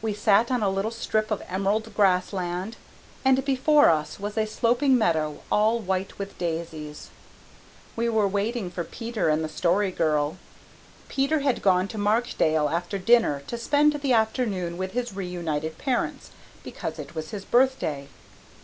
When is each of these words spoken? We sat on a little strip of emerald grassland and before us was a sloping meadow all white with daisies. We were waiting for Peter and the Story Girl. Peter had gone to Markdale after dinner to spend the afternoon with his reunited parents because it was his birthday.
We 0.00 0.14
sat 0.14 0.52
on 0.52 0.62
a 0.62 0.68
little 0.70 0.92
strip 0.92 1.32
of 1.32 1.42
emerald 1.48 1.92
grassland 1.96 2.76
and 3.24 3.44
before 3.44 3.88
us 3.90 4.20
was 4.20 4.38
a 4.38 4.46
sloping 4.46 4.96
meadow 4.96 5.42
all 5.50 5.80
white 5.80 6.20
with 6.20 6.38
daisies. 6.38 7.10
We 7.96 8.08
were 8.08 8.28
waiting 8.28 8.70
for 8.70 8.84
Peter 8.84 9.28
and 9.28 9.42
the 9.42 9.48
Story 9.48 9.90
Girl. 9.90 10.36
Peter 11.08 11.40
had 11.40 11.62
gone 11.62 11.88
to 11.88 11.98
Markdale 11.98 12.68
after 12.68 12.96
dinner 12.96 13.42
to 13.48 13.58
spend 13.58 13.92
the 13.94 14.12
afternoon 14.12 14.78
with 14.78 14.92
his 14.92 15.14
reunited 15.16 15.78
parents 15.78 16.30
because 16.62 17.00
it 17.00 17.16
was 17.16 17.30
his 17.32 17.44
birthday. 17.44 18.06